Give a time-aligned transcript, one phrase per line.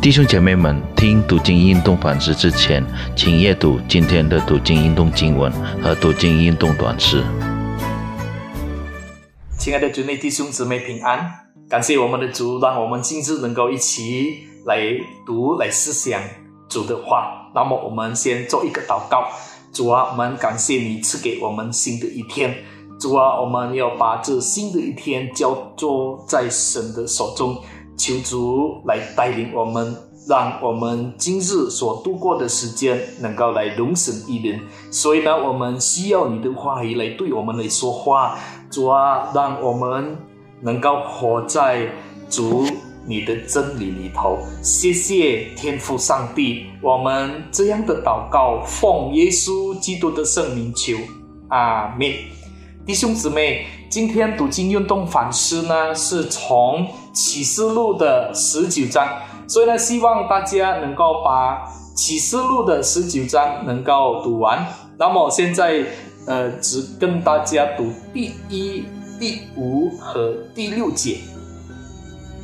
[0.00, 2.84] 弟兄姐妹们，听读经运动反思之前，
[3.16, 5.50] 请阅读今天的读经运动经文
[5.82, 7.24] 和读经运动短诗。
[9.58, 11.28] 亲爱的主内弟兄姊妹平安，
[11.68, 14.78] 感谢我们的主，让我们今日能够一起来
[15.26, 16.22] 读、来思想
[16.68, 17.50] 主的话。
[17.52, 19.28] 那么，我们先做一个祷告。
[19.72, 22.54] 主啊，我们感谢你赐给我们新的一天。
[23.00, 27.60] 主啊，我们要把这新的一天交托在神的手中。
[27.98, 29.94] 求主来带领我们，
[30.28, 34.60] 让我们今日所度过的时间能够来容神一人。
[34.90, 38.38] 所以呢，我们需要你的话语来对我们来说话。
[38.70, 40.16] 主啊，让我们
[40.60, 41.88] 能够活在
[42.28, 42.64] 主
[43.06, 44.38] 你的真理里头。
[44.62, 50.96] 谢谢天父上帝，我们这样的祷告，奉耶稣基督的圣名求，
[51.48, 52.12] 阿门。
[52.84, 56.86] 弟兄姊妹，今天读经运动反思呢，是从
[57.18, 59.08] 启示录的十九章，
[59.48, 61.64] 所以呢，希望大家能够把
[61.96, 64.64] 启示录的十九章能够读完。
[64.96, 65.84] 那么现在，
[66.28, 68.84] 呃，只跟大家读第一、
[69.18, 71.16] 第五和第六节。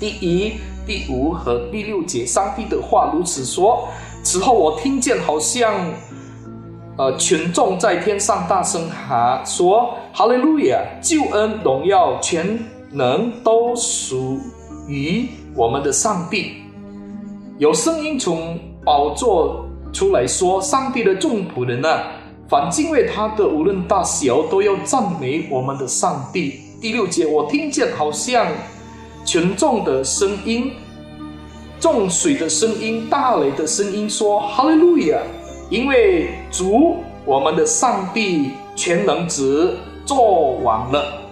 [0.00, 0.54] 第一、
[0.86, 3.86] 第五和第六节，上帝的话如此说：
[4.24, 5.74] 此后我听见，好像。
[6.98, 10.78] 呃，群众在天上大声喊说：“哈利路亚！
[11.02, 12.58] 救恩、荣耀、全
[12.90, 14.38] 能都属
[14.88, 16.56] 于我们的上帝。”
[17.58, 22.04] 有声音从宝座出来说：“上帝的众仆人啊，
[22.48, 28.46] 凡敬畏他的，无论大小，都要赞美我们的上帝。”第六节，我听见好像
[29.24, 30.72] 群众的声音、
[31.78, 35.18] 众水的声音、大雷的声音，说：“哈利路亚！”
[35.70, 39.74] 因为主我们的上帝全能者
[40.04, 41.22] 做完了，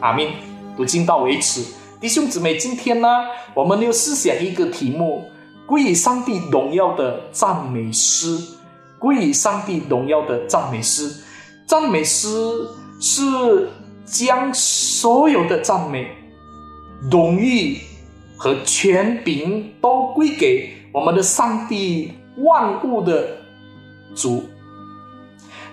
[0.00, 0.30] 阿明
[0.76, 1.62] 读经到为止。
[2.00, 3.08] 弟兄姊妹，今天呢，
[3.54, 5.28] 我们又思想一个题目：
[5.66, 8.38] 归于上帝荣耀的赞美诗。
[9.00, 11.22] 归于上帝荣耀的赞美诗，
[11.66, 12.28] 赞美诗
[13.00, 13.70] 是
[14.04, 16.08] 将所有的赞美、
[17.08, 17.78] 荣誉
[18.36, 23.38] 和权柄都归给我们的上帝万物的。
[24.16, 24.44] 主，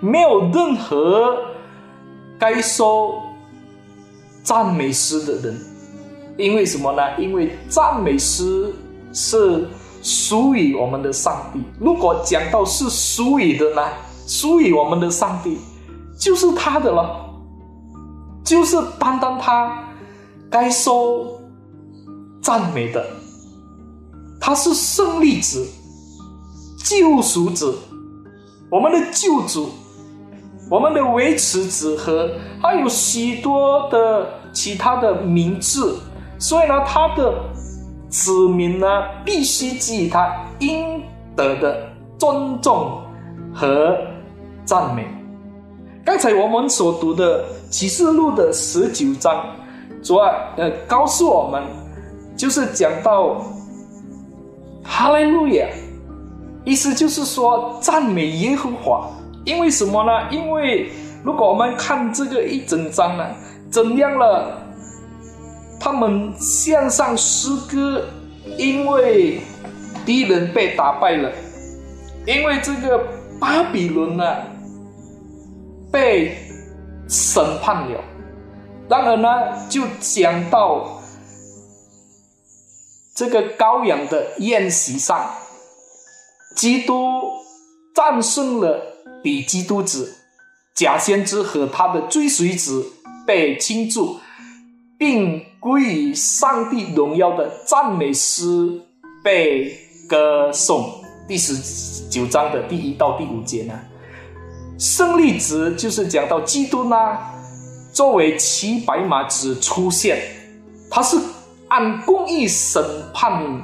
[0.00, 1.34] 没有任何
[2.38, 3.22] 该说
[4.42, 5.58] 赞美诗的人，
[6.36, 7.02] 因为什么呢？
[7.18, 8.72] 因为赞美诗
[9.12, 9.68] 是
[10.02, 11.62] 属于我们的上帝。
[11.78, 13.82] 如果讲到是属于的呢，
[14.26, 15.58] 属于我们的上帝
[16.18, 17.30] 就是他的了，
[18.44, 19.84] 就是单单他
[20.50, 21.40] 该说
[22.42, 23.04] 赞美的，
[24.40, 25.60] 他是胜利者、
[26.78, 27.74] 救赎者。
[28.70, 29.68] 我们的救主，
[30.68, 32.28] 我们的维持者和
[32.60, 35.96] 还有许多的其他的名字，
[36.44, 37.32] 所以呢，他的
[38.10, 38.86] 子民呢，
[39.24, 41.02] 必须给予他应
[41.34, 41.88] 得的
[42.18, 43.00] 尊重
[43.54, 43.96] 和
[44.62, 45.06] 赞美。
[46.04, 49.42] 刚才我们所读的启示录的十九章，
[50.02, 50.26] 主要
[50.58, 51.62] 呃告诉我们，
[52.36, 53.42] 就是讲到
[54.82, 55.66] 哈利路亚。
[56.62, 59.08] 意思就是说，赞美耶和华，
[59.46, 60.12] 因为什么呢？
[60.30, 60.90] 因为
[61.22, 63.24] 如果我们看这个一整章呢，
[63.70, 64.60] 怎样了？
[65.84, 68.08] 他们献上诗歌，
[68.56, 69.38] 因为
[70.06, 71.30] 敌人被打败了，
[72.26, 73.06] 因为这个
[73.38, 74.24] 巴比伦呢
[75.92, 76.38] 被
[77.06, 78.02] 审判了。
[78.88, 81.02] 然而呢，就讲到
[83.14, 85.34] 这个羔羊的宴席上。
[86.56, 86.94] 基督
[87.94, 88.80] 战胜了
[89.22, 90.16] 比基督子
[90.74, 92.86] 假先知和他的追随者，
[93.26, 94.18] 被庆祝，
[94.96, 98.82] 并归于上帝荣耀的赞美诗
[99.22, 99.74] 被
[100.06, 101.02] 歌颂。
[101.26, 101.56] 第十
[102.10, 103.72] 九章的第一到第五节呢，
[104.78, 107.16] 胜利者就是讲到基督呢，
[107.94, 110.20] 作为骑白马子出现，
[110.90, 111.16] 他是
[111.68, 113.62] 按公义审判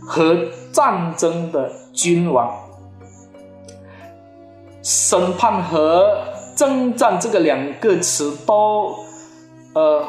[0.00, 0.36] 和。
[0.72, 2.54] 战争的君王，
[4.82, 6.06] 审判和
[6.54, 8.94] 征战这个两个词都，
[9.72, 10.04] 呃，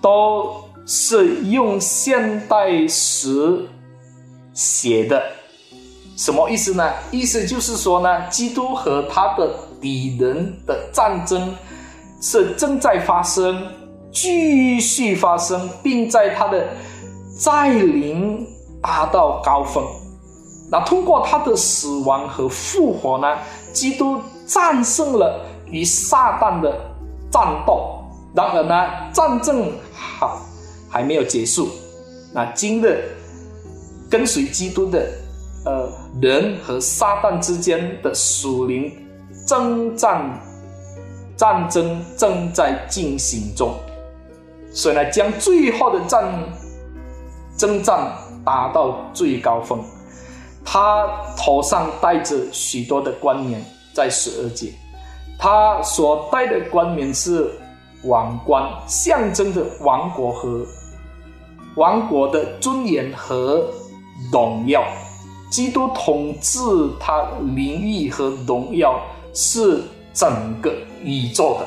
[0.00, 3.66] 都是用现代时
[4.52, 5.22] 写的，
[6.16, 6.92] 什么意思呢？
[7.10, 11.54] 意思就是说呢，基督和他的敌人的战争
[12.20, 13.66] 是正在发生，
[14.12, 16.66] 继续发生，并在他的。
[17.38, 18.46] 再临
[18.82, 19.82] 达到高峰，
[20.70, 23.38] 那通过他的死亡和复活呢？
[23.72, 26.70] 基督战胜了与撒旦的
[27.30, 27.99] 战斗。
[28.34, 30.40] 然而呢，战争好
[30.88, 31.68] 还没有结束，
[32.32, 33.02] 那今日
[34.08, 35.06] 跟随基督的
[35.64, 35.88] 呃
[36.22, 38.92] 人和撒旦之间的属灵
[39.46, 40.40] 征战
[41.36, 43.74] 战争正在进行中，
[44.72, 46.24] 所以呢，将最后的战
[47.56, 48.12] 征战
[48.44, 49.82] 达到最高峰。
[50.64, 54.72] 他头上戴着许多的冠冕，在十二节，
[55.38, 57.50] 他所戴的冠冕是
[58.04, 60.64] 王冠，象征着王国和
[61.76, 63.64] 王国的尊严和
[64.32, 64.84] 荣耀。
[65.50, 66.60] 基督统治
[66.98, 69.00] 他名誉和荣耀
[69.34, 69.82] 是
[70.12, 71.66] 整个宇宙的。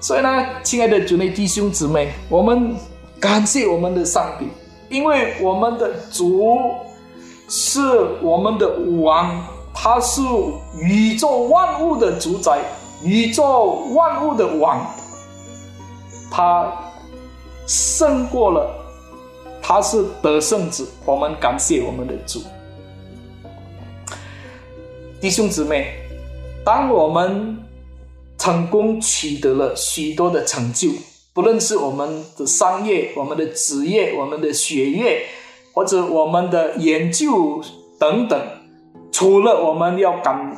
[0.00, 2.74] 所以呢，亲爱的主内弟兄姊妹，我们
[3.18, 4.48] 感谢我们的上帝，
[4.94, 6.58] 因为我们的主。
[7.46, 7.78] 是
[8.22, 8.66] 我们的
[9.02, 9.38] 王，
[9.74, 10.22] 他是
[10.80, 12.58] 宇宙万物的主宰，
[13.04, 14.84] 宇宙万物的王，
[16.30, 16.72] 他
[17.66, 18.74] 胜过了，
[19.62, 20.84] 他是得胜者。
[21.04, 22.40] 我们感谢我们的主，
[25.20, 25.94] 弟兄姊妹，
[26.64, 27.58] 当我们
[28.38, 30.88] 成功取得了许多的成就，
[31.32, 35.26] 不论是我们的商业、我们的职业、我们的学业。
[35.76, 37.60] 或者我们的研究
[37.98, 38.40] 等等，
[39.10, 40.56] 除了我们要感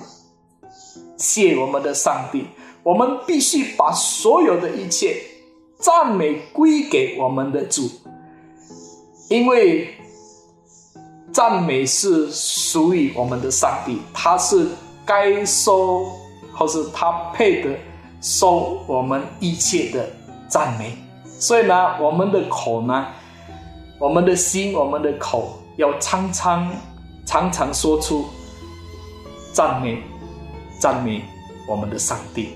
[1.16, 2.46] 谢我们的上帝，
[2.82, 5.16] 我们必须把所有的一切
[5.78, 7.88] 赞美归给我们的主，
[9.28, 9.94] 因为
[11.32, 14.66] 赞美是属于我们的上帝，他是
[15.04, 16.06] 该收，
[16.54, 17.70] 或是他配得
[18.20, 20.08] 收我们一切的
[20.48, 20.96] 赞美，
[21.38, 23.06] 所以呢，我们的口呢。
[23.98, 26.70] 我们的心，我们的口，要常常、
[27.24, 28.26] 常常说出
[29.54, 30.02] 赞美、
[30.78, 31.22] 赞美
[31.68, 32.50] 我们的上帝。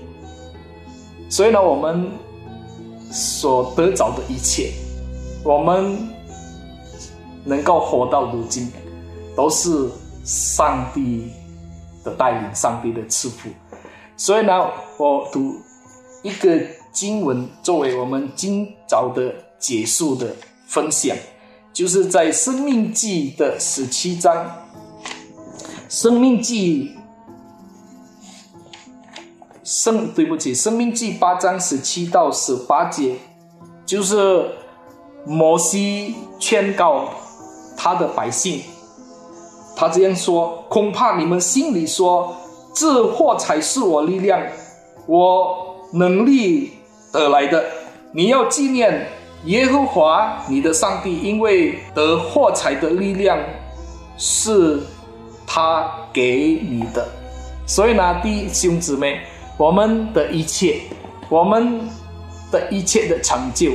[1.29, 2.09] 所以呢，我们
[3.11, 4.71] 所得着的一切，
[5.43, 6.09] 我们
[7.43, 8.71] 能够活到如今，
[9.35, 9.89] 都是
[10.23, 11.31] 上帝
[12.03, 13.49] 的带领，上帝的赐福。
[14.17, 14.53] 所以呢，
[14.97, 15.55] 我读
[16.23, 16.59] 一个
[16.91, 20.35] 经文，作为我们今早的结束的。
[20.67, 21.13] 分享，
[21.73, 24.45] 就是在《生命记》的十七章，
[25.89, 26.85] 《生命记》
[29.63, 33.15] 生对不起，《生命记》八章十七到十八节，
[33.85, 34.45] 就是
[35.25, 37.09] 摩西劝告
[37.77, 38.61] 他的百姓，
[39.75, 42.35] 他这样说：恐怕你们心里说，
[42.73, 44.41] 这货才是我力量、
[45.05, 46.71] 我能力
[47.11, 47.63] 得来的，
[48.11, 49.07] 你要纪念。
[49.45, 53.39] 耶和华你的上帝，因为得货财的力量
[54.15, 54.79] 是
[55.47, 57.09] 他给你的，
[57.65, 59.19] 所以呢，弟兄姊妹，
[59.61, 60.81] 我们的一切，
[61.29, 61.87] 我们
[62.51, 63.73] 的一切的成就，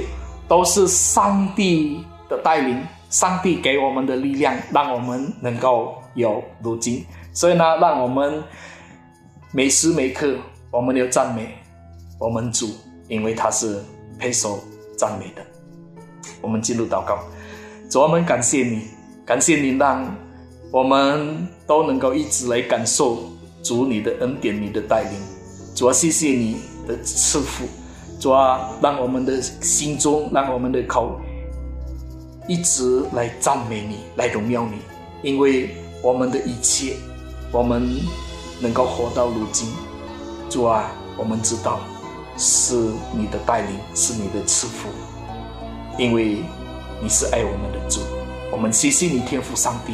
[0.49, 7.06] 都是上帝的带领，上帝给我们的力量，让我们能够有如今。
[7.33, 8.43] 所以呢，让我们
[9.53, 10.35] 每时每刻，
[10.73, 11.55] 我们要赞美
[12.19, 12.69] 我们主，
[13.06, 13.81] 因为他是
[14.19, 14.59] 配受
[14.99, 15.43] 赞美的。
[16.41, 17.21] 我们进入祷告，
[17.88, 18.88] 主，我们感谢你，
[19.25, 20.05] 感谢你让
[20.73, 23.19] 我们都能够一直来感受
[23.62, 25.12] 主你的恩典、你的带领。
[25.76, 26.56] 主啊，谢谢你
[26.88, 27.67] 的赐福，
[28.19, 31.20] 主啊，让我们的心中、让我们的口
[32.49, 34.78] 一直来赞美你、来荣耀你，
[35.23, 36.95] 因为我们的一切，
[37.52, 38.00] 我们
[38.59, 39.68] 能够活到如今，
[40.49, 41.78] 主啊，我们知道
[42.38, 42.75] 是
[43.12, 44.88] 你的带领，是你的赐福。
[45.99, 46.38] 因为
[47.02, 48.00] 你是爱我们的主，
[48.50, 49.92] 我们谢谢你天赋上帝。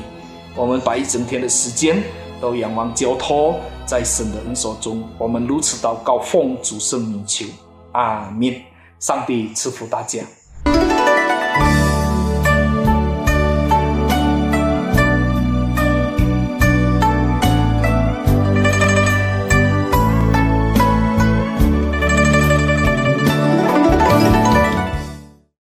[0.54, 2.00] 我们把一整天的时间
[2.40, 3.58] 都仰望交托
[3.92, 5.06] 在神的恩手中。
[5.18, 7.44] 我们如此祷告，奉主圣名求，
[7.92, 8.54] 阿门。
[8.98, 10.20] 上帝赐福大家。